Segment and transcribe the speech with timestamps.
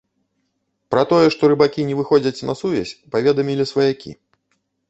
[0.95, 4.11] Пра тое, што рыбакі не выходзяць на сувязь, паведамілі сваякі.